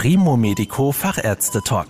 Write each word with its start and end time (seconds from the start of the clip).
Primo 0.00 0.36
Medico 0.36 0.92
Fachärzte 0.92 1.60
Talk. 1.60 1.88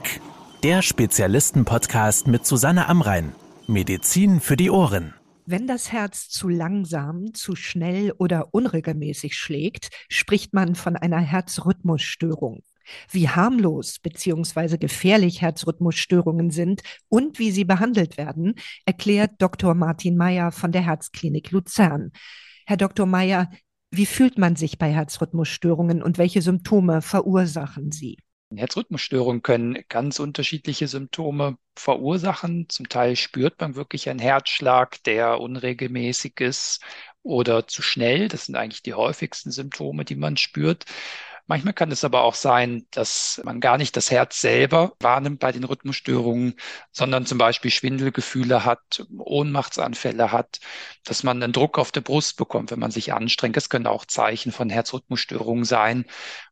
Der 0.62 0.80
Spezialisten-Podcast 0.80 2.26
mit 2.26 2.46
Susanne 2.46 2.88
Amrein. 2.88 3.34
Medizin 3.66 4.40
für 4.40 4.56
die 4.56 4.70
Ohren. 4.70 5.12
Wenn 5.44 5.66
das 5.66 5.92
Herz 5.92 6.30
zu 6.30 6.48
langsam, 6.48 7.34
zu 7.34 7.54
schnell 7.54 8.12
oder 8.12 8.54
unregelmäßig 8.54 9.36
schlägt, 9.36 9.90
spricht 10.08 10.54
man 10.54 10.74
von 10.74 10.96
einer 10.96 11.20
Herzrhythmusstörung. 11.20 12.62
Wie 13.10 13.28
harmlos 13.28 13.98
bzw. 13.98 14.78
gefährlich 14.78 15.42
Herzrhythmusstörungen 15.42 16.50
sind 16.50 16.80
und 17.10 17.38
wie 17.38 17.50
sie 17.50 17.66
behandelt 17.66 18.16
werden, 18.16 18.54
erklärt 18.86 19.32
Dr. 19.36 19.74
Martin 19.74 20.16
Meyer 20.16 20.50
von 20.50 20.72
der 20.72 20.80
Herzklinik 20.80 21.50
Luzern. 21.50 22.12
Herr 22.64 22.78
Dr. 22.78 23.04
Meyer, 23.04 23.50
wie 23.90 24.06
fühlt 24.06 24.38
man 24.38 24.56
sich 24.56 24.78
bei 24.78 24.90
Herzrhythmusstörungen 24.92 26.02
und 26.02 26.18
welche 26.18 26.42
Symptome 26.42 27.02
verursachen 27.02 27.90
sie? 27.92 28.18
Herzrhythmusstörungen 28.54 29.42
können 29.42 29.84
ganz 29.88 30.20
unterschiedliche 30.20 30.88
Symptome 30.88 31.58
verursachen. 31.76 32.66
Zum 32.68 32.88
Teil 32.88 33.14
spürt 33.16 33.60
man 33.60 33.76
wirklich 33.76 34.08
einen 34.08 34.20
Herzschlag, 34.20 35.02
der 35.04 35.40
unregelmäßig 35.40 36.40
ist 36.40 36.82
oder 37.22 37.66
zu 37.66 37.82
schnell. 37.82 38.28
Das 38.28 38.46
sind 38.46 38.56
eigentlich 38.56 38.82
die 38.82 38.94
häufigsten 38.94 39.50
Symptome, 39.50 40.04
die 40.04 40.16
man 40.16 40.38
spürt. 40.38 40.86
Manchmal 41.50 41.72
kann 41.72 41.90
es 41.90 42.04
aber 42.04 42.24
auch 42.24 42.34
sein, 42.34 42.86
dass 42.90 43.40
man 43.42 43.58
gar 43.60 43.78
nicht 43.78 43.96
das 43.96 44.10
Herz 44.10 44.38
selber 44.38 44.92
wahrnimmt 45.00 45.40
bei 45.40 45.50
den 45.50 45.64
Rhythmusstörungen, 45.64 46.54
sondern 46.92 47.24
zum 47.24 47.38
Beispiel 47.38 47.70
Schwindelgefühle 47.70 48.66
hat, 48.66 49.06
Ohnmachtsanfälle 49.16 50.30
hat, 50.30 50.60
dass 51.04 51.22
man 51.22 51.42
einen 51.42 51.54
Druck 51.54 51.78
auf 51.78 51.90
der 51.90 52.02
Brust 52.02 52.36
bekommt, 52.36 52.70
wenn 52.70 52.78
man 52.78 52.90
sich 52.90 53.14
anstrengt. 53.14 53.56
Das 53.56 53.70
können 53.70 53.86
auch 53.86 54.04
Zeichen 54.04 54.52
von 54.52 54.68
Herzrhythmusstörungen 54.68 55.64
sein, 55.64 56.04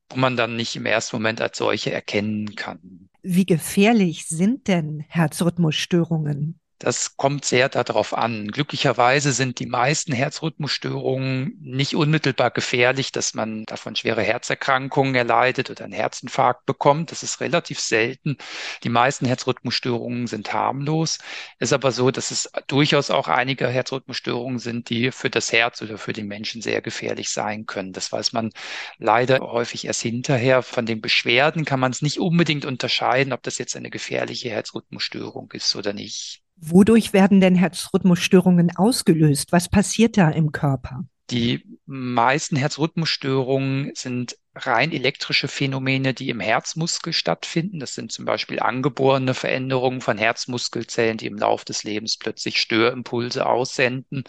wo 0.09 0.17
man 0.17 0.35
dann 0.35 0.57
nicht 0.57 0.75
im 0.77 0.87
ersten 0.87 1.17
Moment 1.17 1.43
als 1.43 1.59
solche 1.59 1.93
erkennen 1.93 2.57
kann. 2.57 3.11
Wie 3.23 3.45
gefährlich 3.45 4.27
sind 4.27 4.67
denn 4.67 5.05
Herzrhythmusstörungen? 5.09 6.59
Das 6.79 7.17
kommt 7.17 7.47
sehr 7.47 7.71
darauf 7.71 8.13
an. 8.13 8.49
Glücklicherweise 8.49 9.33
sind 9.33 9.61
die 9.61 9.67
meisten 9.67 10.13
Herzrhythmusstörungen 10.13 11.57
nicht 11.63 11.95
unmittelbar 11.95 12.51
gefährlich, 12.51 13.13
dass 13.13 13.33
man 13.33 13.65
davon 13.65 13.97
schwere 13.97 14.21
Herzerkrankungen 14.21 15.15
erleidet 15.15 15.71
oder 15.71 15.85
einen 15.85 15.95
Herzinfarkt 15.95 16.67
bekommt. 16.67 17.13
Das 17.13 17.23
ist 17.23 17.41
relativ 17.41 17.81
selten. 17.81 18.37
Die 18.85 18.91
meisten 18.91 19.25
Herzrhythmusstörungen 19.25 20.27
sind 20.27 20.53
harmlos. 20.53 21.17
Es 21.59 21.71
ist 21.71 21.73
aber 21.73 21.93
so, 21.93 22.11
dass 22.11 22.31
es 22.31 22.51
durchaus 22.67 23.09
auch 23.11 23.29
einige 23.29 23.69
Herzrhythmusstörungen 23.69 24.59
sind, 24.59 24.91
die 24.91 25.13
für 25.13 25.31
das 25.31 25.53
Herz 25.53 25.81
oder 25.81 25.97
für 25.97 26.13
den 26.13 26.27
Menschen 26.27 26.61
sehr 26.61 26.83
gefährlich 26.83 27.31
sein 27.31 27.65
können. 27.65 27.95
Das 27.95 28.13
weiß 28.13 28.35
man 28.35 28.53
leider 28.99 29.39
häufig 29.41 29.87
erst 29.87 30.03
hinterher. 30.03 30.63
Von 30.63 30.85
den 30.85 31.01
Beschwerden 31.01 31.65
kann 31.65 31.81
man 31.81 31.93
es 31.93 32.03
nicht 32.03 32.21
unbedingt 32.21 32.67
unterscheiden, 32.67 33.33
ob 33.33 33.43
das 33.43 33.57
jetzt 33.57 33.77
eine 33.77 33.89
gefährliche 33.89 34.51
Herzrhythmusstörung 34.51 35.51
ist 35.53 35.75
oder 35.75 35.95
nicht. 35.95 36.43
Wodurch 36.57 37.13
werden 37.13 37.41
denn 37.41 37.55
Herzrhythmusstörungen 37.55 38.77
ausgelöst? 38.77 39.53
Was 39.53 39.69
passiert 39.69 40.17
da 40.17 40.31
im 40.31 40.53
Körper? 40.53 41.05
Die 41.31 41.65
meisten 41.87 42.57
Herzrhythmusstörungen 42.57 43.93
sind 43.95 44.37
rein 44.55 44.93
elektrische 44.93 45.49
Phänomene, 45.49 46.15
die 46.15 46.31
im 46.31 46.41
Herzmuskel 46.41 47.13
stattfinden. 47.13 47.79
Das 47.79 47.95
sind 47.95 48.13
zum 48.13 48.25
Beispiel 48.25 48.61
angeborene 48.61 49.35
Veränderungen 49.35 50.01
von 50.01 50.19
Herzmuskelzellen, 50.19 51.19
die 51.19 51.27
im 51.27 51.37
Laufe 51.37 51.65
des 51.65 51.85
Lebens 51.85 52.17
plötzlich 52.17 52.61
Störimpulse 52.61 53.45
aussenden. 53.45 54.25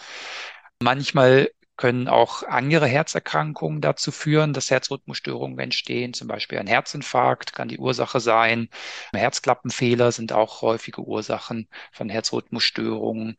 Manchmal 0.82 1.50
können 1.78 2.08
auch 2.08 2.44
andere 2.44 2.88
Herzerkrankungen 2.88 3.82
dazu 3.82 4.12
führen, 4.12 4.54
dass 4.54 4.72
Herzrhythmusstörungen 4.72 5.58
entstehen. 5.60 6.14
Zum 6.14 6.28
Beispiel 6.28 6.58
ein 6.60 6.68
Herzinfarkt 6.68 7.54
kann 7.54 7.68
die 7.68 7.78
Ursache 7.78 8.20
sein. 8.20 8.70
Herzklappenfehler 9.14 10.12
sind 10.12 10.34
auch 10.34 10.62
häufige 10.62 11.02
Ursachen 11.02 11.68
von 11.92 12.10
Herzrhythmusstörungen. 12.10 13.38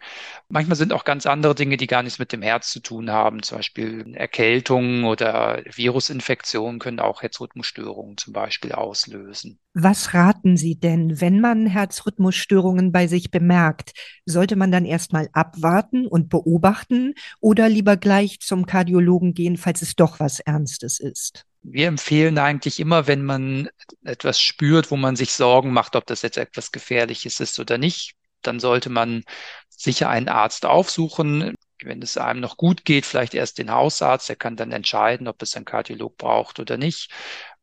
Manchmal 0.48 0.76
sind 0.76 0.92
auch 0.92 1.04
ganz 1.04 1.26
andere 1.26 1.54
Dinge, 1.54 1.76
die 1.76 1.86
gar 1.86 2.02
nichts 2.02 2.18
mit 2.18 2.32
dem 2.32 2.42
Herz 2.42 2.70
zu 2.70 2.80
tun 2.80 3.10
haben. 3.10 3.42
Zum 3.42 3.58
Beispiel 3.58 4.14
Erkältungen 4.14 5.04
oder 5.04 5.62
Virusinfektionen 5.64 6.78
können 6.78 7.00
auch 7.00 7.22
Herzrhythmusstörungen 7.22 8.16
zum 8.16 8.32
Beispiel 8.32 8.72
auslösen. 8.72 9.58
Was 9.74 10.12
raten 10.12 10.56
Sie 10.56 10.78
denn, 10.78 11.20
wenn 11.20 11.40
man 11.40 11.66
Herzrhythmusstörungen 11.66 12.90
bei 12.90 13.06
sich 13.06 13.30
bemerkt? 13.30 13.92
Sollte 14.26 14.56
man 14.56 14.72
dann 14.72 14.84
erstmal 14.84 15.28
abwarten 15.32 16.06
und 16.06 16.28
beobachten 16.28 17.14
oder 17.40 17.68
lieber 17.68 17.96
gleich 17.96 18.27
zum 18.40 18.66
Kardiologen 18.66 19.34
gehen, 19.34 19.56
falls 19.56 19.82
es 19.82 19.96
doch 19.96 20.20
was 20.20 20.40
Ernstes 20.40 21.00
ist? 21.00 21.44
Wir 21.62 21.88
empfehlen 21.88 22.38
eigentlich 22.38 22.80
immer, 22.80 23.06
wenn 23.06 23.24
man 23.24 23.68
etwas 24.04 24.40
spürt, 24.40 24.90
wo 24.90 24.96
man 24.96 25.16
sich 25.16 25.32
Sorgen 25.32 25.72
macht, 25.72 25.96
ob 25.96 26.06
das 26.06 26.22
jetzt 26.22 26.38
etwas 26.38 26.70
Gefährliches 26.72 27.40
ist 27.40 27.58
oder 27.58 27.78
nicht, 27.78 28.12
dann 28.42 28.60
sollte 28.60 28.90
man 28.90 29.24
sicher 29.68 30.08
einen 30.08 30.28
Arzt 30.28 30.66
aufsuchen 30.66 31.54
wenn 31.84 32.02
es 32.02 32.16
einem 32.16 32.40
noch 32.40 32.56
gut 32.56 32.84
geht, 32.84 33.06
vielleicht 33.06 33.34
erst 33.34 33.58
den 33.58 33.70
Hausarzt, 33.70 34.28
der 34.28 34.36
kann 34.36 34.56
dann 34.56 34.72
entscheiden, 34.72 35.28
ob 35.28 35.42
es 35.42 35.54
einen 35.54 35.64
Kardiolog 35.64 36.16
braucht 36.16 36.58
oder 36.58 36.76
nicht. 36.76 37.10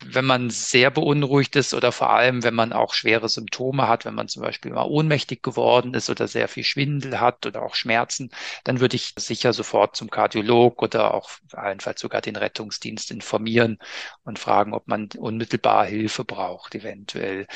Wenn 0.04 0.26
man 0.26 0.50
sehr 0.50 0.92
beunruhigt 0.92 1.56
ist 1.56 1.74
oder 1.74 1.92
vor 1.92 2.10
allem, 2.12 2.44
wenn 2.44 2.54
man 2.54 2.74
auch 2.74 2.94
schwere 2.94 3.30
Symptome 3.30 3.88
hat, 3.88 4.06
wenn 4.06 4.14
man 4.14 4.28
zum 4.28 4.44
Beispiel 4.44 4.72
mal 4.72 4.84
ohnmächtig 4.86 5.42
geworden 5.42 5.94
ist 5.94 6.10
oder 6.10 6.28
sehr 6.28 6.48
viel 6.48 6.64
Schwindel 6.64 7.20
hat 7.20 7.46
oder 7.46 7.64
auch 7.64 7.76
Schmerzen, 7.76 8.30
dann 8.66 8.80
würde 8.82 8.98
ich 8.98 9.14
sicher 9.18 9.54
sofort 9.54 9.96
zum 9.96 10.10
Kardiolog 10.12 10.82
oder 10.84 11.14
auch 11.14 11.30
allenfalls 11.54 12.02
sogar 12.02 12.22
den 12.22 12.36
Rettungsdienst 12.36 13.10
informieren 13.12 13.80
und 14.24 14.38
fragen, 14.38 14.74
ob 14.74 14.88
man 14.88 15.10
unmittelbar 15.18 15.86
Hilfe 15.86 16.24
braucht, 16.26 16.76
eventuell. 16.76 17.48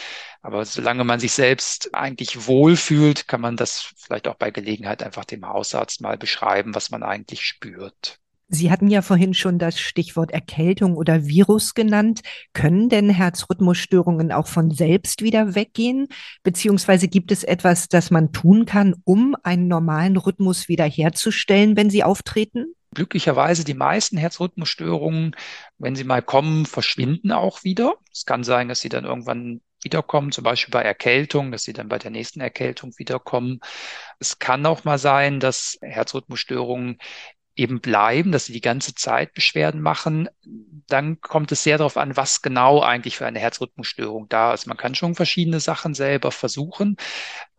Aber 0.41 0.65
solange 0.65 1.03
man 1.03 1.19
sich 1.19 1.33
selbst 1.33 1.93
eigentlich 1.93 2.47
wohlfühlt, 2.47 3.27
kann 3.27 3.41
man 3.41 3.57
das 3.57 3.93
vielleicht 3.97 4.27
auch 4.27 4.35
bei 4.35 4.51
Gelegenheit 4.51 5.03
einfach 5.03 5.25
dem 5.25 5.45
Hausarzt 5.47 6.01
mal 6.01 6.17
beschreiben, 6.17 6.75
was 6.75 6.89
man 6.89 7.03
eigentlich 7.03 7.41
spürt. 7.45 8.18
Sie 8.51 8.71
hatten 8.71 8.87
ja 8.87 9.03
vorhin 9.03 9.35
schon 9.35 9.59
das 9.59 9.79
Stichwort 9.79 10.31
Erkältung 10.31 10.97
oder 10.97 11.27
Virus 11.27 11.75
genannt. 11.75 12.21
Können 12.53 12.89
denn 12.89 13.11
Herzrhythmusstörungen 13.11 14.31
auch 14.31 14.47
von 14.47 14.71
selbst 14.71 15.21
wieder 15.21 15.53
weggehen? 15.53 16.07
Beziehungsweise 16.41 17.07
gibt 17.07 17.31
es 17.31 17.43
etwas, 17.43 17.89
das 17.89 18.09
man 18.09 18.31
tun 18.31 18.65
kann, 18.65 18.95
um 19.03 19.35
einen 19.43 19.67
normalen 19.67 20.17
Rhythmus 20.17 20.67
wiederherzustellen, 20.67 21.77
wenn 21.77 21.91
sie 21.91 22.03
auftreten? 22.03 22.73
Glücklicherweise 22.95 23.63
die 23.63 23.75
meisten 23.75 24.17
Herzrhythmusstörungen, 24.17 25.35
wenn 25.77 25.95
sie 25.95 26.03
mal 26.03 26.23
kommen, 26.23 26.65
verschwinden 26.65 27.31
auch 27.31 27.63
wieder. 27.63 27.97
Es 28.11 28.25
kann 28.25 28.43
sein, 28.43 28.67
dass 28.67 28.81
sie 28.81 28.89
dann 28.89 29.05
irgendwann 29.05 29.61
wiederkommen, 29.83 30.31
zum 30.31 30.43
Beispiel 30.43 30.71
bei 30.71 30.81
Erkältung, 30.81 31.51
dass 31.51 31.63
sie 31.63 31.73
dann 31.73 31.87
bei 31.87 31.99
der 31.99 32.09
nächsten 32.09 32.41
Erkältung 32.41 32.93
wiederkommen. 32.97 33.59
Es 34.17 34.39
kann 34.39 34.65
auch 34.65 34.85
mal 34.85 34.97
sein, 34.97 35.39
dass 35.39 35.77
Herzrhythmusstörungen 35.81 36.97
eben 37.59 37.81
bleiben, 37.81 38.31
dass 38.31 38.45
sie 38.45 38.53
die 38.53 38.61
ganze 38.61 38.95
Zeit 38.95 39.33
Beschwerden 39.33 39.81
machen, 39.81 40.29
dann 40.87 41.19
kommt 41.21 41.51
es 41.51 41.63
sehr 41.63 41.77
darauf 41.77 41.97
an, 41.97 42.15
was 42.17 42.41
genau 42.41 42.81
eigentlich 42.81 43.17
für 43.17 43.25
eine 43.25 43.39
Herzrhythmusstörung 43.39 44.27
da 44.29 44.53
ist. 44.53 44.65
Man 44.65 44.77
kann 44.77 44.95
schon 44.95 45.13
verschiedene 45.13 45.59
Sachen 45.59 45.93
selber 45.93 46.31
versuchen, 46.31 46.95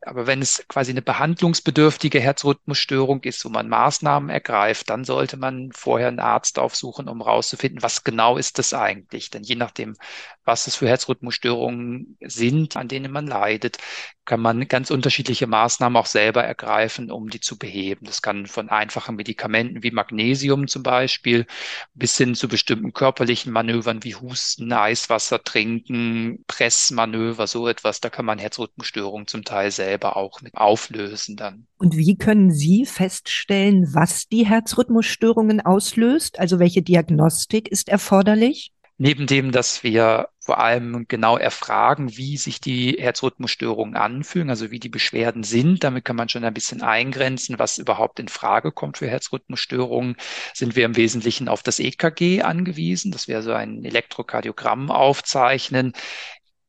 aber 0.03 0.27
wenn 0.27 0.41
es 0.41 0.65
quasi 0.69 0.91
eine 0.93 1.03
behandlungsbedürftige 1.03 2.21
Herzrhythmusstörung 2.21 3.22
ist, 3.25 3.44
wo 3.44 3.50
man 3.50 3.69
Maßnahmen 3.69 4.31
ergreift, 4.31 4.88
dann 4.91 5.05
sollte 5.05 5.37
man 5.37 5.72
vorher 5.72 6.09
einen 6.09 6.21
Arzt 6.21 6.59
aufsuchen, 6.59 7.09
um 7.09 7.22
herauszufinden, 7.22 7.83
was 7.83 8.03
genau 8.03 8.37
ist 8.38 8.59
das 8.59 8.72
eigentlich. 8.72 9.31
Denn 9.31 9.43
je 9.43 9.56
nachdem, 9.56 9.97
was 10.44 10.66
es 10.66 10.77
für 10.77 10.88
Herzrhythmusstörungen 10.88 12.16
sind, 12.22 12.77
an 12.77 12.88
denen 12.88 13.12
man 13.12 13.27
leidet, 13.27 13.78
kann 14.25 14.41
man 14.41 14.69
ganz 14.69 14.91
unterschiedliche 14.91 15.47
Maßnahmen 15.47 15.97
auch 15.97 16.06
selber 16.06 16.44
ergreifen, 16.44 17.11
um 17.11 17.31
die 17.31 17.41
zu 17.41 17.59
beheben. 17.59 18.06
Das 18.06 18.22
kann 18.22 18.47
von 18.47 18.69
einfachen 18.69 19.17
Medikamenten 19.17 19.82
wie 19.82 19.91
Magnesium 19.91 20.69
zum 20.69 20.82
Beispiel 20.82 21.47
bis 21.94 22.17
hin 22.17 22.34
zu 22.34 22.49
bestimmten 22.49 22.93
körperlichen 22.93 23.53
Manövern 23.53 24.05
wie 24.05 24.15
Husten, 24.15 24.72
Eiswasser 24.72 25.43
trinken, 25.43 26.44
Pressmanöver, 26.47 27.47
so 27.47 27.67
etwas. 27.69 28.00
Da 28.00 28.08
kann 28.08 28.25
man 28.25 28.38
Herzrhythmusstörungen 28.38 29.26
zum 29.26 29.44
Teil 29.44 29.70
selber 29.73 29.89
selber 29.90 30.16
auch 30.16 30.40
mit 30.40 30.54
auflösen 30.54 31.37
dann. 31.37 31.66
Und 31.78 31.96
wie 31.96 32.16
können 32.16 32.52
Sie 32.52 32.87
feststellen, 32.87 33.92
was 33.92 34.28
die 34.28 34.46
Herzrhythmusstörungen 34.46 35.60
auslöst? 35.60 36.38
Also 36.38 36.60
welche 36.60 36.82
Diagnostik 36.82 37.66
ist 37.69 37.88
erforderlich? 37.88 38.72
Neben 38.98 39.26
dem, 39.26 39.50
dass 39.50 39.82
wir 39.82 40.28
vor 40.38 40.58
allem 40.58 41.06
genau 41.08 41.38
erfragen, 41.38 42.16
wie 42.16 42.37
sich 42.37 42.60
die 42.60 42.98
Herzrhythmusstörungen 43.00 43.96
anfühlen, 43.96 44.50
also 44.50 44.70
wie 44.70 44.78
die 44.78 44.90
Beschwerden 44.90 45.42
sind. 45.42 45.82
Damit 45.82 46.04
kann 46.04 46.16
man 46.16 46.28
schon 46.28 46.44
ein 46.44 46.54
bisschen 46.54 46.82
eingrenzen, 46.82 47.58
was 47.58 47.78
überhaupt 47.78 48.20
in 48.20 48.28
Frage 48.28 48.72
kommt 48.72 48.98
für 48.98 49.08
Herzrhythmusstörungen. 49.08 50.16
Sind 50.54 50.76
wir 50.76 50.84
im 50.84 50.96
Wesentlichen 50.96 51.48
auf 51.48 51.62
das 51.62 51.81
EKG 51.81 52.42
angewiesen, 52.42 53.10
dass 53.10 53.26
wir 53.26 53.42
so 53.42 53.54
ein 53.54 53.84
Elektrokardiogramm 53.84 54.90
aufzeichnen, 54.90 55.94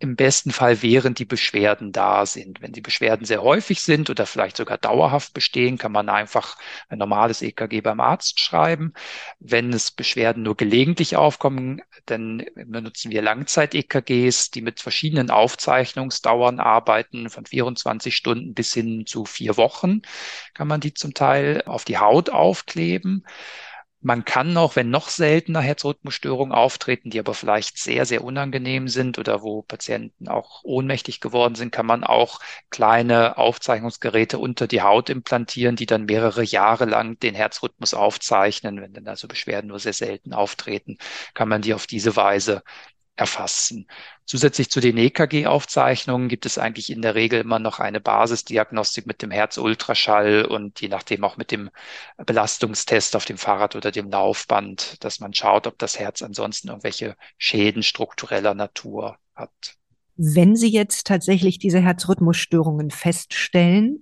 im 0.02 0.16
besten 0.16 0.52
Fall 0.52 0.82
während 0.82 1.20
die 1.20 1.26
Beschwerden 1.26 1.92
da 1.92 2.26
sind. 2.26 2.62
Wenn 2.62 2.72
die 2.72 2.82
Beschwerden 2.82 3.26
sehr 3.26 3.44
häufig 3.44 3.82
sind 3.82 4.10
oder 4.10 4.26
vielleicht 4.26 4.58
sogar 4.58 4.78
dauerhaft 4.78 5.34
bestehen, 5.34 5.78
kann 5.78 5.92
man 5.92 6.10
einfach 6.10 6.58
ein 6.90 6.98
normales 6.98 7.42
EKG 7.42 7.82
beim 7.82 8.00
Arzt 8.00 8.40
schreiben. 8.40 8.94
Wenn 9.40 9.72
es 9.74 9.92
Beschwerden 9.92 10.44
nur 10.44 10.58
gelegentlich 10.58 11.16
aufkommen, 11.16 11.82
dann 12.06 12.44
benutzen 12.56 13.12
wir 13.12 13.22
Langzeit-EKGs, 13.22 14.52
die 14.52 14.62
mit 14.62 14.80
verschiedenen 14.80 15.30
Aufzeichnungsdauern 15.30 16.60
arbeiten, 16.60 17.30
von 17.30 17.46
24 17.46 18.16
Stunden 18.16 18.54
bis 18.54 18.74
hin 18.74 19.06
zu 19.06 19.26
vier 19.26 19.58
Wochen 19.58 20.02
kann 20.54 20.68
man 20.68 20.82
die 20.82 20.94
zum 20.94 21.14
Teil 21.14 21.64
auf 21.66 21.86
die 21.86 21.98
Haut 21.98 22.30
aufkleben. 22.30 23.26
Man 24.04 24.26
kann 24.26 24.58
auch, 24.58 24.76
wenn 24.76 24.90
noch 24.90 25.10
seltener 25.10 25.62
Herzrhythmusstörungen 25.62 26.54
auftreten, 26.54 27.12
die 27.12 27.20
aber 27.20 27.34
vielleicht 27.36 27.78
sehr, 27.78 28.06
sehr 28.08 28.24
unangenehm 28.24 28.88
sind 28.88 29.20
oder 29.20 29.44
wo 29.44 29.62
Patienten 29.62 30.28
auch 30.28 30.64
ohnmächtig 30.64 31.20
geworden 31.20 31.54
sind, 31.56 31.72
kann 31.72 31.86
man 31.86 32.04
auch 32.04 32.40
kleine 32.72 33.38
Aufzeichnungsgeräte 33.38 34.40
unter 34.40 34.66
die 34.68 34.82
Haut 34.82 35.10
implantieren, 35.12 35.76
die 35.76 35.86
dann 35.86 36.06
mehrere 36.06 36.44
Jahre 36.44 36.86
lang 36.86 37.20
den 37.20 37.36
Herzrhythmus 37.36 37.94
aufzeichnen. 37.94 38.82
Wenn 38.82 38.94
dann 38.94 39.08
also 39.08 39.28
Beschwerden 39.28 39.68
nur 39.68 39.80
sehr 39.80 39.94
selten 39.94 40.34
auftreten, 40.34 40.98
kann 41.36 41.48
man 41.50 41.62
die 41.62 41.74
auf 41.76 41.86
diese 41.86 42.16
Weise 42.16 42.64
erfassen. 43.22 43.88
Zusätzlich 44.26 44.72
zu 44.72 44.80
den 44.80 44.98
EKG-Aufzeichnungen 44.98 46.28
gibt 46.28 46.48
es 46.48 46.58
eigentlich 46.58 46.90
in 46.90 47.04
der 47.04 47.14
Regel 47.14 47.42
immer 47.42 47.60
noch 47.60 47.80
eine 47.80 48.02
Basisdiagnostik 48.02 49.06
mit 49.06 49.22
dem 49.22 49.30
Herzultraschall 49.30 50.46
und 50.46 50.82
je 50.82 50.88
nachdem 50.88 51.24
auch 51.24 51.38
mit 51.38 51.52
dem 51.52 51.70
Belastungstest 52.18 53.16
auf 53.16 53.26
dem 53.26 53.38
Fahrrad 53.38 53.76
oder 53.76 53.92
dem 53.92 54.10
Laufband, 54.10 55.04
dass 55.04 55.20
man 55.20 55.36
schaut, 55.36 55.68
ob 55.68 55.78
das 55.78 56.00
Herz 56.00 56.24
ansonsten 56.24 56.70
irgendwelche 56.70 57.16
Schäden 57.38 57.84
struktureller 57.84 58.56
Natur 58.56 59.18
hat. 59.36 59.76
Wenn 60.18 60.56
Sie 60.56 60.70
jetzt 60.70 61.06
tatsächlich 61.06 61.60
diese 61.60 61.80
Herzrhythmusstörungen 61.80 62.90
feststellen, 62.90 64.00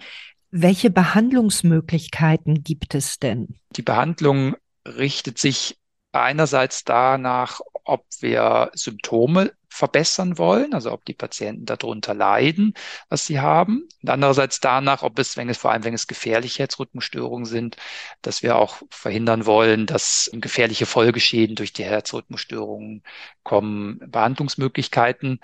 welche 0.50 0.90
Behandlungsmöglichkeiten 0.90 2.64
gibt 2.64 2.96
es 2.96 3.20
denn? 3.20 3.60
Die 3.76 3.82
Behandlung 3.82 4.56
richtet 4.88 5.38
sich 5.38 5.78
einerseits 6.12 6.86
danach, 6.86 7.60
ob 7.90 8.06
wir 8.22 8.72
Symptome 8.74 9.52
verbessern 9.70 10.38
wollen, 10.38 10.74
also 10.74 10.92
ob 10.92 11.06
die 11.06 11.14
Patienten 11.14 11.66
darunter 11.66 12.14
leiden, 12.14 12.74
was 13.08 13.26
sie 13.26 13.40
haben. 13.40 13.88
Und 14.02 14.10
andererseits 14.10 14.60
danach, 14.60 15.04
ob 15.04 15.18
es, 15.20 15.38
wenn 15.38 15.50
es 15.50 15.58
vor 15.58 15.72
allem, 15.72 15.84
wenn 15.84 15.94
es 15.94 16.08
gefährliche 16.08 16.64
Herzrhythmusstörungen 16.64 17.46
sind, 17.46 17.78
dass 18.22 18.44
wir 18.44 18.58
auch 18.58 18.82
verhindern 18.90 19.46
wollen, 19.46 19.86
dass 19.86 20.30
gefährliche 20.34 20.86
Folgeschäden 20.86 21.56
durch 21.56 21.72
die 21.74 21.86
Herzrhythmusstörungen 21.86 23.04
kommen. 23.44 24.00
Behandlungsmöglichkeiten 24.08 25.40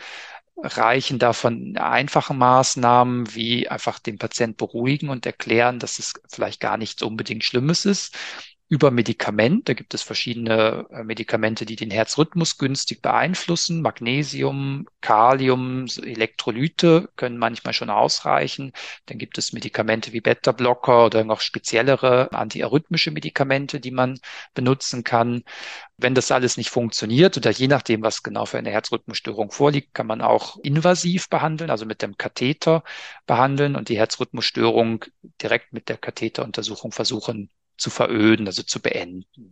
reichen 0.57 1.19
davon 1.19 1.77
einfache 1.77 2.33
Maßnahmen 2.33 3.35
wie 3.35 3.67
einfach 3.69 3.99
den 3.99 4.17
Patient 4.17 4.57
beruhigen 4.57 5.09
und 5.09 5.25
erklären, 5.25 5.79
dass 5.79 5.99
es 5.99 6.13
vielleicht 6.29 6.61
gar 6.61 6.77
nichts 6.77 7.03
unbedingt 7.03 7.43
Schlimmes 7.43 7.85
ist 7.85 8.17
über 8.67 8.89
Medikament. 8.89 9.69
Da 9.69 9.73
gibt 9.73 9.93
es 9.93 10.01
verschiedene 10.01 10.87
äh, 10.89 11.03
Medikamente, 11.03 11.65
die 11.65 11.75
den 11.75 11.91
Herzrhythmus 11.91 12.57
günstig 12.57 13.01
beeinflussen. 13.01 13.81
Magnesium, 13.81 14.87
Kalium, 15.01 15.85
Elektrolyte 16.01 17.09
können 17.15 17.37
manchmal 17.37 17.73
schon 17.73 17.91
ausreichen. 17.91 18.71
Dann 19.05 19.19
gibt 19.19 19.37
es 19.37 19.53
Medikamente 19.53 20.13
wie 20.13 20.21
Beta-Blocker 20.21 21.05
oder 21.05 21.23
noch 21.23 21.41
speziellere 21.41 22.31
antiarrhythmische 22.33 23.11
Medikamente, 23.11 23.79
die 23.79 23.91
man 23.91 24.19
benutzen 24.55 25.03
kann. 25.03 25.43
Wenn 25.97 26.15
das 26.15 26.31
alles 26.31 26.57
nicht 26.57 26.69
funktioniert 26.71 27.37
oder 27.37 27.51
je 27.51 27.67
nachdem, 27.67 28.01
was 28.01 28.23
genau 28.23 28.45
für 28.45 28.57
eine 28.57 28.71
Herzrhythmusstörung 28.71 29.51
vorliegt, 29.51 29.93
kann 29.93 30.07
man 30.07 30.21
auch 30.21 30.57
invasiv 30.63 31.29
behandeln, 31.29 31.69
also 31.69 31.85
mit 31.85 32.01
dem 32.01 32.17
Katheter 32.17 32.83
behandeln 33.27 33.75
und 33.75 33.89
die 33.89 33.97
Herzrhythmusstörung 33.97 35.05
direkt 35.41 35.71
mit 35.73 35.87
der 35.89 35.97
Katheteruntersuchung 35.97 36.91
versuchen 36.91 37.49
zu 37.77 37.89
veröden, 37.89 38.47
also 38.47 38.63
zu 38.63 38.81
beenden. 38.81 39.51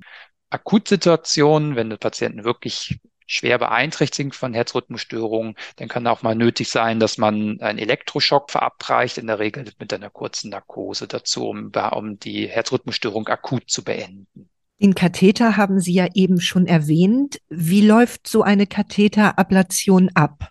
Akutsituationen, 0.50 1.76
wenn 1.76 1.90
die 1.90 1.98
Patienten 1.98 2.44
wirklich 2.44 3.00
schwer 3.26 3.58
beeinträchtigt 3.58 4.36
von 4.36 4.54
Herzrhythmusstörungen, 4.54 5.56
dann 5.78 5.88
kann 5.88 6.08
auch 6.08 6.22
mal 6.22 6.36
nötig 6.36 6.70
sein, 6.70 7.00
dass 7.00 7.18
man 7.18 7.60
einen 7.62 7.80
Elektroschock 7.80 8.52
verabreicht, 8.52 9.18
in 9.18 9.28
der 9.28 9.40
Regel 9.40 9.66
mit 9.80 9.94
einer 9.94 10.10
kurzen 10.10 10.50
Narkose 10.50 11.08
dazu, 11.08 11.48
um, 11.48 11.72
um 11.92 12.20
die 12.20 12.48
Herzrhythmusstörung 12.48 13.28
akut 13.28 13.70
zu 13.70 13.84
beenden. 13.84 14.50
Den 14.82 14.96
Katheter 14.96 15.56
haben 15.56 15.80
Sie 15.80 15.94
ja 15.94 16.08
eben 16.14 16.42
schon 16.42 16.68
erwähnt. 16.68 17.40
Wie 17.50 17.82
läuft 17.82 18.28
so 18.28 18.42
eine 18.42 18.68
Katheterablation 18.68 20.10
ab? 20.14 20.50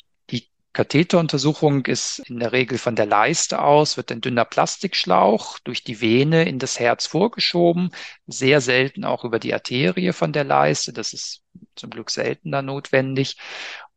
Katheteruntersuchung 0.73 1.85
ist 1.85 2.21
in 2.21 2.39
der 2.39 2.53
Regel 2.53 2.79
von 2.79 2.97
der 2.97 3.05
Leiste 3.05 3.61
aus, 3.61 3.99
wird 3.99 4.11
ein 4.11 4.23
dünner 4.23 4.47
Plastikschlauch 4.47 5.59
durch 5.59 5.85
die 5.85 6.01
Vene 6.01 6.49
in 6.49 6.59
das 6.59 6.81
Herz 6.81 7.07
vorgeschoben, 7.07 7.91
sehr 8.27 8.63
selten 8.63 9.05
auch 9.05 9.25
über 9.25 9.39
die 9.39 9.53
Arterie 9.53 10.13
von 10.13 10.33
der 10.33 10.45
Leiste. 10.45 10.95
Das 10.95 11.13
ist 11.13 11.43
zum 11.77 11.91
Glück 11.91 12.11
seltener 12.11 12.63
notwendig. 12.63 13.37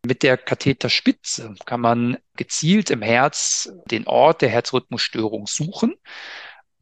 Mit 0.05 0.21
der 0.21 0.37
Katheterspitze 0.37 1.55
kann 1.65 1.81
man 1.81 2.17
gezielt 2.35 2.89
im 2.89 3.01
Herz 3.01 3.71
den 3.89 4.05
Ort 4.05 4.41
der 4.41 4.49
Herzrhythmusstörung 4.49 5.47
suchen. 5.47 5.95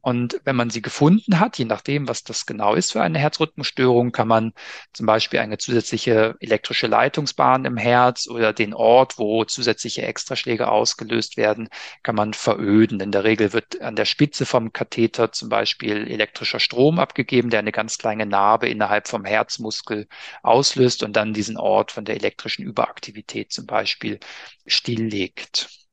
Und 0.04 0.38
wenn 0.44 0.54
man 0.54 0.68
sie 0.68 0.82
gefunden 0.82 1.40
hat, 1.40 1.56
je 1.56 1.64
nachdem, 1.64 2.06
was 2.08 2.22
das 2.24 2.44
genau 2.44 2.74
ist 2.74 2.92
für 2.92 3.00
eine 3.00 3.18
Herzrhythmusstörung, 3.18 4.12
kann 4.12 4.28
man 4.28 4.52
zum 4.92 5.06
Beispiel 5.06 5.40
eine 5.40 5.56
zusätzliche 5.56 6.36
elektrische 6.40 6.88
Leitungsbahn 6.88 7.64
im 7.64 7.78
Herz 7.78 8.28
oder 8.28 8.52
den 8.52 8.74
Ort, 8.74 9.18
wo 9.18 9.46
zusätzliche 9.46 10.02
Extraschläge 10.02 10.68
ausgelöst 10.68 11.38
werden, 11.38 11.70
kann 12.02 12.16
man 12.16 12.34
veröden. 12.34 13.00
In 13.00 13.12
der 13.12 13.24
Regel 13.24 13.54
wird 13.54 13.80
an 13.80 13.96
der 13.96 14.04
Spitze 14.04 14.44
vom 14.44 14.74
Katheter 14.74 15.32
zum 15.32 15.48
Beispiel 15.48 16.06
elektrischer 16.06 16.60
Strom 16.60 16.98
abgegeben, 16.98 17.48
der 17.48 17.60
eine 17.60 17.72
ganz 17.72 17.96
kleine 17.96 18.26
Narbe 18.26 18.68
innerhalb 18.68 19.08
vom 19.08 19.24
Herzmuskel 19.24 20.06
auslöst 20.42 21.02
und 21.02 21.16
dann 21.16 21.32
diesen 21.32 21.56
Ort 21.56 21.92
von 21.92 22.04
der 22.04 22.16
elektrischen 22.16 22.62
Überaktivität 22.62 23.52
zum 23.52 23.64
Beispiel 23.64 24.20
stilllegt. 24.66 25.83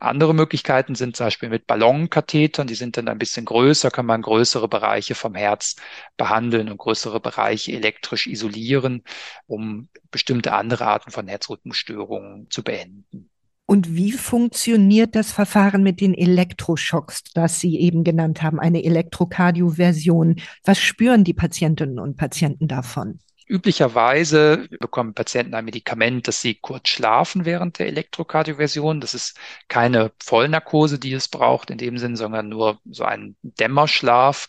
Andere 0.00 0.34
Möglichkeiten 0.34 0.94
sind 0.94 1.16
zum 1.16 1.26
Beispiel 1.26 1.48
mit 1.48 1.66
Ballonkathetern, 1.66 2.66
die 2.66 2.74
sind 2.74 2.96
dann 2.96 3.08
ein 3.08 3.18
bisschen 3.18 3.44
größer, 3.44 3.90
kann 3.90 4.06
man 4.06 4.22
größere 4.22 4.68
Bereiche 4.68 5.14
vom 5.14 5.34
Herz 5.34 5.76
behandeln 6.16 6.68
und 6.68 6.78
größere 6.78 7.20
Bereiche 7.20 7.72
elektrisch 7.72 8.26
isolieren, 8.26 9.02
um 9.46 9.88
bestimmte 10.10 10.52
andere 10.52 10.86
Arten 10.86 11.10
von 11.10 11.26
Herzrhythmusstörungen 11.26 12.48
zu 12.50 12.62
beenden. 12.62 13.30
Und 13.70 13.94
wie 13.94 14.12
funktioniert 14.12 15.14
das 15.14 15.30
Verfahren 15.30 15.82
mit 15.82 16.00
den 16.00 16.14
Elektroschocks, 16.14 17.24
das 17.34 17.60
Sie 17.60 17.78
eben 17.78 18.02
genannt 18.02 18.42
haben, 18.42 18.58
eine 18.58 18.82
Elektrokardioversion? 18.82 20.36
Was 20.64 20.78
spüren 20.78 21.22
die 21.22 21.34
Patientinnen 21.34 21.98
und 21.98 22.16
Patienten 22.16 22.66
davon? 22.66 23.18
Üblicherweise 23.48 24.68
bekommen 24.78 25.14
Patienten 25.14 25.54
ein 25.54 25.64
Medikament, 25.64 26.28
dass 26.28 26.42
sie 26.42 26.54
kurz 26.54 26.88
schlafen 26.88 27.44
während 27.44 27.78
der 27.78 27.86
Elektrokardioversion. 27.86 29.00
Das 29.00 29.14
ist 29.14 29.38
keine 29.68 30.12
Vollnarkose, 30.22 30.98
die 30.98 31.14
es 31.14 31.28
braucht 31.28 31.70
in 31.70 31.78
dem 31.78 31.96
Sinn, 31.98 32.16
sondern 32.16 32.48
nur 32.48 32.80
so 32.84 33.04
ein 33.04 33.36
Dämmerschlaf, 33.42 34.48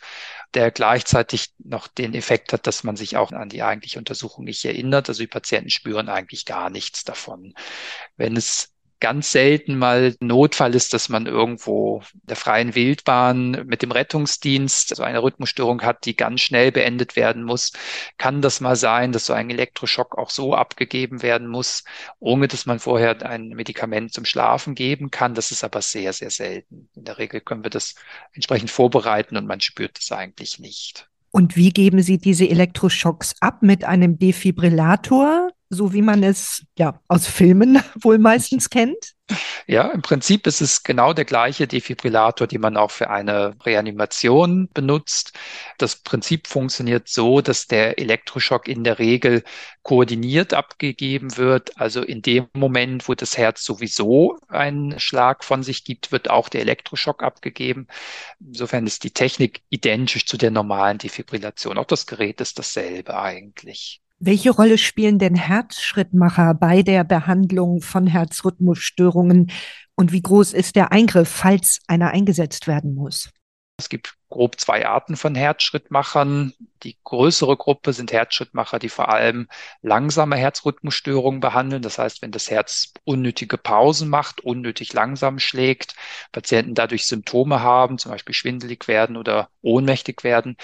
der 0.54 0.72
gleichzeitig 0.72 1.54
noch 1.60 1.88
den 1.88 2.14
Effekt 2.14 2.52
hat, 2.54 2.68
dass 2.68 2.84
man 2.84 2.96
sich 2.98 3.16
auch 3.16 3.32
an 3.32 3.50
die 3.50 3.64
eigentliche 3.64 4.00
Untersuchung 4.00 4.44
nicht 4.46 4.66
erinnert. 4.66 5.08
Also 5.10 5.24
die 5.24 5.28
Patienten 5.28 5.70
spüren 5.70 6.10
eigentlich 6.10 6.46
gar 6.46 6.70
nichts 6.70 7.04
davon. 7.06 7.54
Wenn 8.18 8.36
es 8.36 8.74
ganz 9.00 9.32
selten 9.32 9.78
mal 9.78 10.16
Notfall 10.20 10.76
ist, 10.76 10.94
dass 10.94 11.10
man 11.10 11.26
irgendwo 11.26 12.02
der 12.24 12.36
freien 12.36 12.76
Wildbahn 12.76 13.64
mit 13.66 13.82
dem 13.82 13.92
Rettungsdienst 13.92 14.96
so 14.96 15.04
eine 15.04 15.24
Rhythmusstörung 15.24 15.82
hat, 15.82 16.06
die 16.06 16.16
ganz 16.16 16.42
schnell 16.42 16.72
beendet 16.72 17.16
werden 17.16 17.44
muss, 17.44 17.72
kann 18.18 18.42
das 18.42 18.62
mal 18.62 18.76
sein, 18.76 19.12
dass 19.12 19.26
so 19.26 19.34
ein 19.34 19.50
Elektroschock 19.50 20.18
auch 20.18 20.30
so 20.30 20.54
abgegeben 20.54 21.22
werden 21.22 21.48
muss, 21.48 21.84
ohne 22.20 22.48
dass 22.48 22.66
man 22.66 22.80
vorher 22.80 23.26
ein 23.26 23.50
Medikament 23.50 24.14
zum 24.14 24.26
Schlafen 24.26 24.76
geben 24.76 25.12
kann. 25.12 25.34
Das 25.34 25.52
ist 25.52 25.64
aber 25.64 25.82
sehr, 25.82 26.14
sehr 26.14 26.30
selten. 26.30 26.90
In 26.96 27.06
der 27.06 27.18
Regel 27.18 27.42
können 27.42 27.64
wir 27.64 27.72
das 27.72 27.96
entsprechend 28.34 28.70
vorbereiten 28.70 29.38
und 29.38 29.48
man 29.48 29.62
spürt 29.62 29.98
das 29.98 30.12
eigentlich 30.12 30.60
nicht. 30.60 31.10
Und 31.32 31.56
wie 31.56 31.70
geben 31.70 32.02
Sie 32.02 32.18
diese 32.18 32.50
Elektroschocks 32.50 33.36
ab? 33.40 33.62
Mit 33.62 33.84
einem 33.84 34.18
Defibrillator? 34.18 35.52
So 35.70 35.94
wie 35.94 36.02
man 36.02 36.24
es 36.24 36.66
ja 36.78 37.00
aus 37.08 37.28
Filmen 37.28 37.82
wohl 38.02 38.18
meistens 38.18 38.70
kennt? 38.70 39.16
Ja, 39.68 39.90
im 39.90 40.02
Prinzip 40.02 40.48
ist 40.48 40.62
es 40.62 40.82
genau 40.82 41.14
der 41.14 41.26
gleiche 41.26 41.68
Defibrillator, 41.68 42.48
den 42.48 42.62
man 42.62 42.78
auch 42.78 42.90
für 42.90 43.12
eine 43.12 43.56
Reanimation 43.64 44.70
benutzt. 44.74 45.34
Das 45.78 45.98
Prinzip 45.98 46.48
funktioniert 46.48 47.08
so, 47.08 47.42
dass 47.42 47.68
der 47.68 48.00
Elektroschock 48.00 48.68
in 48.68 48.84
der 48.84 48.98
Regel 48.98 49.44
koordiniert 49.84 50.56
abgegeben 50.56 51.38
wird. 51.38 51.78
Also 51.78 52.02
in 52.02 52.24
dem 52.24 52.48
Moment, 52.54 53.08
wo 53.08 53.14
das 53.14 53.38
Herz 53.38 53.64
sowieso 53.64 54.40
einen 54.48 55.00
Schlag 55.00 55.44
von 55.44 55.62
sich 55.62 55.84
gibt, 55.84 56.12
wird 56.12 56.32
auch 56.32 56.50
der 56.50 56.62
Elektroschock 56.62 57.22
abgegeben. 57.22 57.88
Insofern 58.40 58.88
ist 58.88 59.04
die 59.04 59.12
Technik 59.12 59.62
identisch 59.70 60.26
zu 60.26 60.38
der 60.38 60.50
normalen 60.50 60.98
Defibrillation. 60.98 61.78
Auch 61.78 61.86
das 61.86 62.08
Gerät 62.08 62.42
ist 62.42 62.58
dasselbe 62.58 63.20
eigentlich. 63.20 64.02
Welche 64.22 64.50
Rolle 64.52 64.78
spielen 64.78 65.18
denn 65.18 65.36
Herzschrittmacher 65.36 66.54
bei 66.54 66.84
der 66.84 67.06
Behandlung 67.06 67.82
von 67.82 68.06
Herzrhythmusstörungen 68.06 69.50
und 69.96 70.12
wie 70.12 70.22
groß 70.22 70.52
ist 70.52 70.76
der 70.76 70.92
Eingriff, 70.92 71.30
falls 71.30 71.80
einer 71.88 72.12
eingesetzt 72.12 72.68
werden 72.68 72.96
muss? 72.96 73.30
Es 73.80 73.88
gibt 73.88 74.18
grob 74.28 74.60
zwei 74.60 74.86
Arten 74.86 75.16
von 75.16 75.36
Herzschrittmachern. 75.36 76.54
Die 76.84 76.98
größere 77.02 77.56
Gruppe 77.56 77.94
sind 77.94 78.12
Herzschrittmacher, 78.12 78.78
die 78.78 78.90
vor 78.90 79.08
allem 79.08 79.48
langsame 79.82 80.36
Herzrhythmusstörungen 80.36 81.40
behandeln. 81.40 81.82
Das 81.82 81.98
heißt, 81.98 82.22
wenn 82.22 82.32
das 82.32 82.52
Herz 82.52 82.94
unnötige 83.06 83.58
Pausen 83.58 84.10
macht, 84.10 84.42
unnötig 84.42 84.92
langsam 84.92 85.40
schlägt, 85.40 85.96
Patienten 86.34 86.76
dadurch 86.76 87.08
Symptome 87.08 87.62
haben, 87.62 87.98
zum 87.98 88.12
Beispiel 88.12 88.36
schwindelig 88.36 88.90
werden 88.90 89.16
oder 89.16 89.50
ohnmächtig 89.62 90.26
werden, 90.26 90.58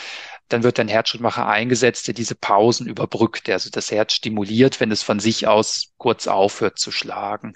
dann 0.50 0.64
wird 0.64 0.78
ein 0.78 0.90
Herzschrittmacher 0.90 1.48
eingesetzt, 1.48 2.08
der 2.08 2.14
diese 2.14 2.36
Pausen 2.36 2.86
überbrückt, 2.86 3.48
der 3.48 3.56
also 3.56 3.70
das 3.70 3.92
Herz 3.92 4.12
stimuliert, 4.12 4.82
wenn 4.82 4.92
es 4.92 5.04
von 5.04 5.22
sich 5.22 5.48
aus 5.48 5.94
kurz 5.98 6.28
aufhört 6.28 6.80
zu 6.80 6.92
schlagen. 6.92 7.56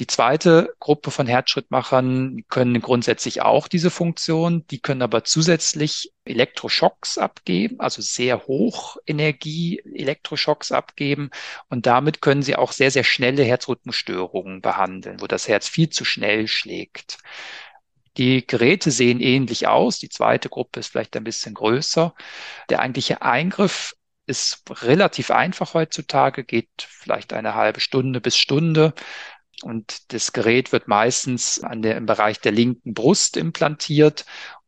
Die 0.00 0.08
zweite 0.08 0.74
Gruppe 0.80 1.12
von 1.12 1.28
Herzschrittmachern 1.28 2.44
können 2.48 2.80
grundsätzlich 2.80 3.42
auch 3.42 3.68
diese 3.68 3.90
Funktion. 3.90 4.66
Die 4.66 4.80
können 4.80 5.02
aber 5.02 5.22
zusätzlich 5.22 6.12
Elektroschocks 6.24 7.16
abgeben, 7.16 7.78
also 7.78 8.02
sehr 8.02 8.46
hoch 8.46 8.96
Energie 9.06 9.80
Elektroschocks 9.84 10.72
abgeben. 10.72 11.30
Und 11.68 11.86
damit 11.86 12.20
können 12.22 12.42
sie 12.42 12.56
auch 12.56 12.72
sehr, 12.72 12.90
sehr 12.90 13.04
schnelle 13.04 13.44
Herzrhythmusstörungen 13.44 14.60
behandeln, 14.62 15.20
wo 15.20 15.28
das 15.28 15.46
Herz 15.46 15.68
viel 15.68 15.90
zu 15.90 16.04
schnell 16.04 16.48
schlägt. 16.48 17.18
Die 18.16 18.44
Geräte 18.46 18.90
sehen 18.90 19.20
ähnlich 19.20 19.68
aus. 19.68 19.98
Die 20.00 20.08
zweite 20.08 20.48
Gruppe 20.48 20.80
ist 20.80 20.88
vielleicht 20.88 21.16
ein 21.16 21.24
bisschen 21.24 21.54
größer. 21.54 22.14
Der 22.68 22.80
eigentliche 22.80 23.22
Eingriff 23.22 23.94
ist 24.26 24.62
relativ 24.82 25.30
einfach 25.30 25.74
heutzutage, 25.74 26.44
geht 26.44 26.70
vielleicht 26.78 27.32
eine 27.32 27.54
halbe 27.54 27.80
Stunde 27.80 28.20
bis 28.20 28.36
Stunde. 28.38 28.94
Und 29.62 30.12
das 30.12 30.32
Gerät 30.32 30.72
wird 30.72 30.88
meistens 30.88 31.62
an 31.62 31.82
der, 31.82 31.96
im 31.96 32.06
Bereich 32.06 32.40
der 32.40 32.52
linken 32.52 32.94
Brust 32.94 33.36
implantiert 33.36 34.24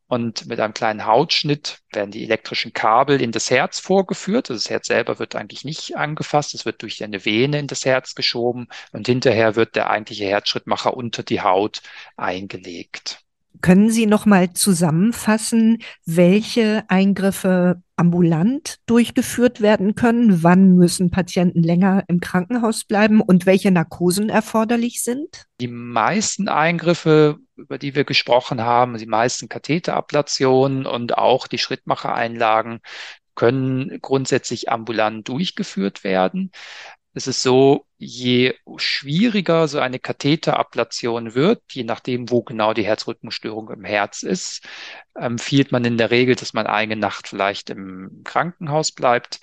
und 0.09 0.47
mit 0.47 0.61
einem 0.61 0.75
kleinen 0.75 1.05
Hautschnitt 1.05 1.81
werden 1.93 2.13
die 2.13 2.23
elektrischen 2.23 2.73
Kabel 2.73 3.21
in 3.21 3.33
das 3.33 3.51
Herz 3.51 3.81
vorgeführt. 3.81 4.51
Also 4.51 4.63
das 4.63 4.71
Herz 4.71 4.87
selber 4.87 5.19
wird 5.19 5.35
eigentlich 5.35 5.65
nicht 5.65 5.97
angefasst. 5.97 6.55
Es 6.55 6.65
wird 6.65 6.83
durch 6.83 7.03
eine 7.03 7.25
Vene 7.25 7.59
in 7.59 7.67
das 7.67 7.85
Herz 7.85 8.15
geschoben 8.15 8.69
und 8.93 9.07
hinterher 9.07 9.57
wird 9.57 9.75
der 9.75 9.91
eigentliche 9.91 10.27
Herzschrittmacher 10.27 10.97
unter 10.97 11.25
die 11.25 11.41
Haut 11.41 11.83
eingelegt. 12.17 13.26
Können 13.61 13.91
Sie 13.91 14.07
noch 14.07 14.27
mal 14.27 14.53
zusammenfassen, 14.53 15.79
welche 16.05 16.85
Eingriffe 16.89 17.83
ambulant 17.97 18.77
durchgeführt 18.87 19.61
werden 19.61 19.95
können? 19.95 20.43
Wann 20.43 20.77
müssen 20.77 21.11
Patienten 21.11 21.63
länger 21.63 22.05
im 22.09 22.21
Krankenhaus 22.21 22.85
bleiben 22.85 23.21
und 23.21 23.47
welche 23.47 23.71
Narkosen 23.71 24.29
erforderlich 24.29 25.03
sind? 25.03 25.47
Die 25.61 25.69
meisten 25.69 26.49
Eingriffe, 26.49 27.39
über 27.57 27.79
die 27.79 27.95
wir 27.95 28.05
gesprochen 28.05 28.63
haben, 28.63 28.99
die 28.99 29.07
meisten 29.07 29.49
Katheterablationen 29.49 30.87
und 30.87 31.17
auch 31.17 31.47
die 31.47 31.59
Schrittmachereinlagen 31.59 32.81
können 33.35 33.99
grundsätzlich 34.01 34.71
ambulant 34.71 35.29
durchgeführt 35.29 36.05
werden. 36.05 36.51
Es 37.15 37.27
ist 37.27 37.43
so, 37.43 37.87
je 37.99 38.55
schwieriger 38.77 39.69
so 39.69 39.79
eine 39.79 39.99
Katheterablation 39.99 41.35
wird, 41.35 41.63
je 41.73 41.85
nachdem, 41.85 42.31
wo 42.31 42.43
genau 42.43 42.75
die 42.75 42.85
Herzrhythmusstörung 42.85 43.71
im 43.71 43.85
Herz 43.85 44.23
ist, 44.23 44.67
empfiehlt 45.15 45.73
man 45.73 45.85
in 45.85 45.97
der 45.97 46.11
Regel, 46.11 46.35
dass 46.37 46.53
man 46.53 46.67
eine 46.67 46.97
Nacht 46.97 47.29
vielleicht 47.29 47.71
im 47.71 48.23
Krankenhaus 48.25 48.93
bleibt. 48.93 49.41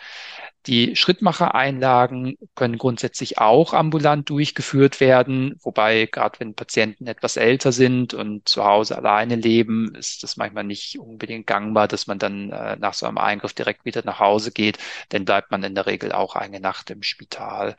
Die 0.66 0.96
Schrittmachereinlagen 0.96 2.38
können 2.56 2.78
grundsätzlich 2.78 3.38
auch 3.38 3.74
ambulant 3.74 4.30
durchgeführt 4.30 5.02
werden, 5.02 5.60
wobei 5.62 6.06
gerade 6.06 6.40
wenn 6.40 6.56
Patienten 6.56 7.06
etwas 7.08 7.36
älter 7.36 7.74
sind 7.74 8.14
und 8.14 8.48
zu 8.48 8.64
Hause 8.64 8.98
alleine 8.98 9.36
leben, 9.36 9.94
ist 9.94 10.24
das 10.24 10.38
manchmal 10.38 10.64
nicht 10.64 10.98
unbedingt 11.00 11.48
gangbar, 11.48 11.90
dass 11.90 12.08
man 12.08 12.18
dann 12.18 12.52
äh, 12.52 12.78
nach 12.78 12.94
so 12.94 13.06
einem 13.08 13.18
Eingriff 13.18 13.54
direkt 13.54 13.84
wieder 13.84 14.04
nach 14.06 14.20
Hause 14.20 14.52
geht, 14.52 14.78
denn 15.12 15.26
bleibt 15.26 15.52
man 15.52 15.64
in 15.64 15.76
der 15.76 15.86
Regel 15.86 16.14
auch 16.14 16.38
eine 16.38 16.62
Nacht 16.62 16.90
im 16.92 17.04
Spital. 17.04 17.76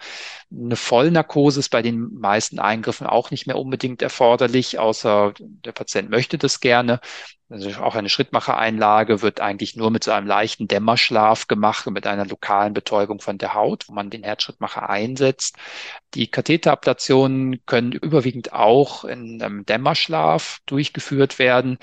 Eine 0.64 0.76
Vollnarkose 0.76 1.60
ist 1.60 1.68
bei 1.68 1.82
den 1.82 2.14
meisten 2.14 2.58
Eingriffen 2.58 3.06
auch 3.06 3.30
nicht 3.30 3.46
mehr 3.46 3.58
unbedingt 3.58 4.00
erforderlich, 4.00 4.78
außer 4.78 5.34
der 5.38 5.72
Patient 5.72 6.08
möchte 6.08 6.38
das 6.38 6.60
gerne. 6.60 7.00
Also 7.50 7.70
auch 7.82 7.94
eine 7.94 8.08
Schrittmachereinlage 8.08 9.20
wird 9.20 9.40
eigentlich 9.40 9.76
nur 9.76 9.90
mit 9.90 10.02
so 10.02 10.12
einem 10.12 10.26
leichten 10.26 10.66
Dämmerschlaf 10.66 11.46
gemacht 11.46 11.86
und 11.86 11.92
mit 11.92 12.06
einer 12.06 12.24
lokalen 12.24 12.72
Betäubung 12.72 13.20
von 13.20 13.36
der 13.36 13.52
Haut, 13.52 13.88
wo 13.88 13.92
man 13.92 14.08
den 14.08 14.24
Herzschrittmacher 14.24 14.88
einsetzt. 14.88 15.56
Die 16.14 16.28
Katheterablationen 16.28 17.64
können 17.66 17.92
überwiegend 17.92 18.54
auch 18.54 19.04
in 19.04 19.42
einem 19.42 19.66
Dämmerschlaf 19.66 20.60
durchgeführt 20.64 21.38
werden. 21.38 21.76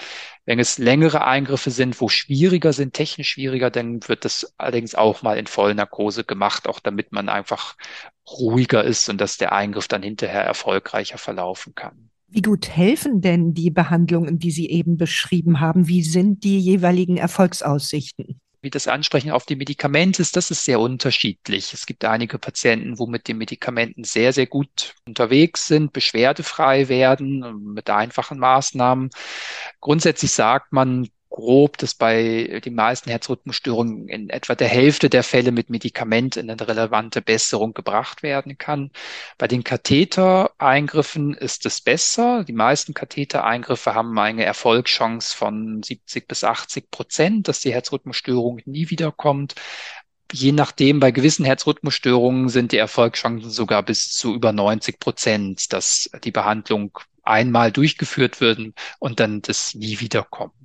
Wenn 0.46 0.58
es 0.60 0.80
längere 0.80 1.24
Eingriffe 1.24 1.70
sind, 1.70 2.02
wo 2.02 2.10
schwieriger 2.10 2.74
sind, 2.74 2.94
technisch 2.94 3.30
schwieriger, 3.30 3.70
dann 3.70 4.08
wird 4.08 4.26
das 4.26 4.56
allerdings 4.58 4.96
auch 4.96 5.22
mal 5.22 5.38
in 5.38 5.46
Vollnarkose 5.46 6.24
gemacht, 6.24 6.68
auch 6.68 6.80
damit 6.80 7.12
man 7.12 7.30
einfach 7.30 7.76
ruhiger 8.30 8.84
ist 8.84 9.10
und 9.10 9.20
dass 9.20 9.38
der 9.38 9.52
Eingriff 9.52 9.88
dann 9.88 10.04
hinterher 10.04 10.44
erfolgreicher 10.44 11.18
verlaufen 11.18 11.76
kann. 11.76 12.10
Wie 12.28 12.42
gut 12.42 12.70
helfen 12.70 13.22
denn 13.22 13.54
die 13.54 13.72
Behandlungen, 13.72 14.40
die 14.40 14.52
Sie 14.52 14.70
eben 14.70 14.96
beschrieben 14.96 15.60
haben? 15.60 15.88
Wie 15.88 16.02
sind 16.02 16.46
die 16.46 16.60
jeweiligen 16.60 17.18
Erfolgsaussichten? 17.18 18.40
Wie 18.62 18.70
das 18.70 18.88
Ansprechen 18.88 19.32
auf 19.32 19.46
die 19.46 19.56
Medikamente 19.56 20.22
ist, 20.22 20.38
das 20.38 20.52
ist 20.52 20.64
sehr 20.64 20.80
unterschiedlich. 20.80 21.74
Es 21.74 21.86
gibt 21.86 22.06
einige 22.06 22.38
Patienten, 22.38 23.00
wo 23.00 23.08
mit 23.08 23.28
den 23.28 23.38
Medikamenten 23.38 24.04
sehr, 24.04 24.34
sehr 24.34 24.46
gut 24.46 24.94
unterwegs 25.06 25.68
sind, 25.68 25.94
beschwerdefrei 25.94 26.88
werden 26.88 27.74
mit 27.74 27.90
einfachen 27.90 28.38
Maßnahmen. 28.38 29.10
Grundsätzlich 29.82 30.32
sagt 30.32 30.72
man, 30.72 31.10
grob, 31.42 31.78
dass 31.78 31.96
bei 31.96 32.62
den 32.64 32.76
meisten 32.76 33.10
Herzrhythmusstörungen 33.10 34.08
in 34.08 34.30
etwa 34.30 34.56
der 34.56 34.68
Hälfte 34.68 35.10
der 35.10 35.24
Fälle 35.24 35.52
mit 35.52 35.70
Medikament 35.70 36.38
in 36.38 36.50
eine 36.50 36.68
relevante 36.68 37.22
Besserung 37.22 37.74
gebracht 37.74 38.24
werden 38.24 38.58
kann. 38.58 38.92
Bei 39.38 39.48
den 39.48 39.64
Kathetereingriffen 39.64 41.34
ist 41.34 41.66
es 41.66 41.82
besser. 41.82 42.44
Die 42.44 42.54
meisten 42.54 42.94
Kathetereingriffe 42.94 43.94
haben 43.96 44.18
eine 44.20 44.46
Erfolgschance 44.46 45.36
von 45.36 45.84
70 45.84 46.28
bis 46.28 46.44
80 46.44 46.92
Prozent, 46.92 47.48
dass 47.48 47.60
die 47.60 47.74
Herzrhythmusstörung 47.74 48.62
nie 48.66 48.90
wiederkommt. 48.90 49.56
Je 50.32 50.54
nachdem, 50.54 51.00
bei 51.00 51.12
gewissen 51.12 51.44
Herzrhythmusstörungen 51.44 52.50
sind 52.50 52.72
die 52.72 52.78
Erfolgschancen 52.78 53.50
sogar 53.50 53.84
bis 53.84 54.12
zu 54.14 54.34
über 54.34 54.54
90 54.54 55.00
Prozent, 55.00 55.74
dass 55.74 56.10
die 56.24 56.32
Behandlung 56.32 56.98
einmal 57.24 57.72
durchgeführt 57.72 58.42
wird 58.42 58.60
und 59.00 59.20
dann 59.20 59.42
das 59.42 59.76
nie 59.76 60.00
wiederkommt. 60.00 60.61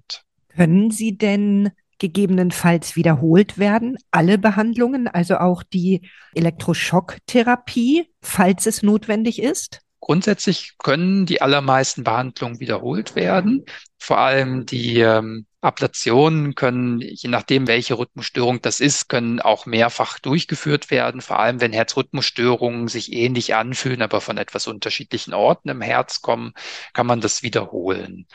Können 0.56 0.90
sie 0.90 1.18
denn 1.18 1.70
gegebenenfalls 1.98 2.96
wiederholt 2.96 3.58
werden, 3.58 3.96
alle 4.10 4.38
Behandlungen, 4.38 5.08
also 5.08 5.36
auch 5.36 5.62
die 5.62 6.02
Elektroschocktherapie, 6.34 8.10
falls 8.20 8.66
es 8.66 8.82
notwendig 8.82 9.42
ist? 9.42 9.80
Grundsätzlich 10.00 10.74
können 10.78 11.26
die 11.26 11.42
allermeisten 11.42 12.04
Behandlungen 12.04 12.60
wiederholt 12.60 13.16
werden. 13.16 13.64
Vor 13.98 14.18
allem 14.18 14.66
die 14.66 15.00
ähm, 15.00 15.46
Ablationen 15.62 16.54
können, 16.54 17.00
je 17.00 17.28
nachdem, 17.28 17.66
welche 17.66 17.98
Rhythmusstörung 17.98 18.62
das 18.62 18.78
ist, 18.78 19.08
können 19.08 19.40
auch 19.40 19.66
mehrfach 19.66 20.20
durchgeführt 20.20 20.92
werden. 20.92 21.22
Vor 21.22 21.40
allem, 21.40 21.60
wenn 21.60 21.72
Herzrhythmusstörungen 21.72 22.86
sich 22.86 23.12
ähnlich 23.12 23.56
anfühlen, 23.56 24.00
aber 24.00 24.20
von 24.20 24.38
etwas 24.38 24.68
unterschiedlichen 24.68 25.34
Orten 25.34 25.70
im 25.70 25.80
Herz 25.80 26.22
kommen, 26.22 26.52
kann 26.92 27.06
man 27.06 27.20
das 27.20 27.42
wiederholen. 27.42 28.26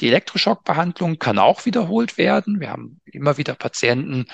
Die 0.00 0.08
Elektroschockbehandlung 0.08 1.18
kann 1.18 1.38
auch 1.38 1.66
wiederholt 1.66 2.18
werden. 2.18 2.60
Wir 2.60 2.70
haben 2.70 3.00
immer 3.04 3.36
wieder 3.36 3.54
Patienten, 3.54 4.26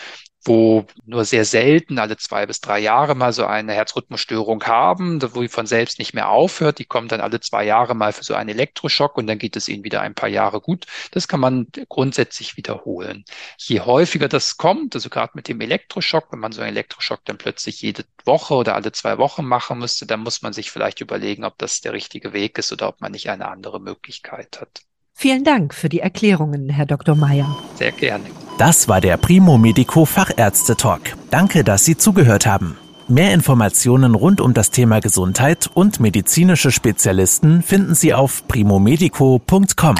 wo 0.45 0.87
nur 1.05 1.25
sehr 1.27 1.45
selten 1.45 1.99
alle 1.99 2.17
zwei 2.17 2.47
bis 2.47 2.61
drei 2.61 2.79
Jahre 2.81 3.15
mal 3.15 3.33
so 3.33 3.45
eine 3.45 3.75
Herzrhythmusstörung 3.75 4.65
haben, 4.65 5.21
wo 5.35 5.43
die 5.43 5.49
von 5.49 5.67
selbst 5.67 5.99
nicht 5.99 6.15
mehr 6.15 6.31
aufhört. 6.31 6.79
Die 6.79 6.87
kommen 6.87 7.09
dann 7.09 7.21
alle 7.21 7.41
zwei 7.41 7.65
Jahre 7.65 7.95
mal 7.95 8.13
für 8.13 8.25
so 8.25 8.35
einen 8.35 8.49
Elektroschock 8.49 9.19
und 9.19 9.27
dann 9.27 9.39
geht 9.39 9.57
es 9.57 9.69
ihnen 9.69 9.85
wieder 9.85 10.01
ein 10.01 10.15
paar 10.15 10.31
Jahre 10.31 10.61
gut. 10.63 10.87
Das 11.11 11.29
kann 11.29 11.41
man 11.41 11.67
grundsätzlich 11.89 12.57
wiederholen. 12.57 13.25
Je 13.59 13.81
häufiger 13.81 14.29
das 14.29 14.57
kommt, 14.57 14.95
also 14.95 15.11
gerade 15.11 15.33
mit 15.35 15.49
dem 15.49 15.61
Elektroschock, 15.61 16.33
wenn 16.33 16.41
man 16.41 16.53
so 16.53 16.63
einen 16.63 16.71
Elektroschock 16.71 17.25
dann 17.27 17.37
plötzlich 17.39 17.83
jede 17.83 18.05
Woche 18.25 18.55
oder 18.55 18.75
alle 18.77 18.93
zwei 18.93 19.19
Wochen 19.19 19.45
machen 19.45 19.79
müsste, 19.79 20.07
dann 20.07 20.21
muss 20.21 20.41
man 20.43 20.55
sich 20.55 20.71
vielleicht 20.71 21.01
überlegen, 21.03 21.45
ob 21.45 21.59
das 21.59 21.81
der 21.83 21.93
richtige 21.93 22.33
Weg 22.33 22.59
ist 22.59 22.73
oder 22.73 22.89
ob 22.89 23.01
man 23.03 23.13
nicht 23.13 23.29
eine 23.29 23.49
andere 23.49 23.79
Möglichkeit 23.81 24.61
hat. 24.61 24.90
Vielen 25.21 25.45
Dank 25.45 25.75
für 25.75 25.91
die 25.91 26.01
Erklärungen, 26.01 26.71
Herr 26.71 26.87
Dr. 26.87 27.15
Meyer. 27.15 27.55
Sehr 27.75 27.93
gerne. 27.93 28.25
Das 28.57 28.89
war 28.89 29.03
der 29.03 29.19
Primo 29.19 29.59
Medico 29.59 30.07
Fachärzte 30.07 30.77
Talk. 30.77 31.15
Danke, 31.31 31.63
dass 31.63 31.85
Sie 31.85 31.99
zugehört 31.99 32.47
haben. 32.47 32.79
Mehr 33.07 33.35
Informationen 33.35 34.15
rund 34.15 34.41
um 34.41 34.55
das 34.55 34.71
Thema 34.71 35.01
Gesundheit 35.01 35.69
und 35.75 36.01
medizinische 36.01 36.71
Spezialisten 36.71 37.63
finden 37.63 37.95
Sie 37.95 38.15
auf 38.15 38.49
primomedico.com. 38.49 39.97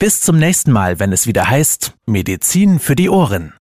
Bis 0.00 0.20
zum 0.20 0.36
nächsten 0.36 0.72
Mal, 0.72 0.98
wenn 0.98 1.12
es 1.12 1.28
wieder 1.28 1.48
heißt 1.48 1.94
Medizin 2.06 2.80
für 2.80 2.96
die 2.96 3.08
Ohren. 3.08 3.52